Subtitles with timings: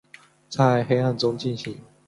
[0.49, 1.77] 在黑暗中进行